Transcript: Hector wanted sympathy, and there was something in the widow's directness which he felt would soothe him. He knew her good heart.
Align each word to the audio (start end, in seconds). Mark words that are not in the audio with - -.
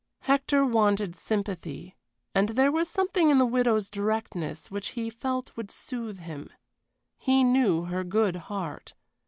Hector 0.21 0.65
wanted 0.65 1.15
sympathy, 1.15 1.95
and 2.33 2.49
there 2.49 2.71
was 2.71 2.89
something 2.89 3.29
in 3.29 3.37
the 3.37 3.45
widow's 3.45 3.87
directness 3.87 4.71
which 4.71 4.87
he 4.97 5.11
felt 5.11 5.55
would 5.55 5.69
soothe 5.69 6.21
him. 6.21 6.49
He 7.19 7.43
knew 7.43 7.83
her 7.83 8.03
good 8.03 8.35
heart. 8.37 8.95